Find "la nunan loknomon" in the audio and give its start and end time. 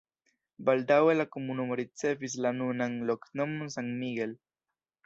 2.47-3.75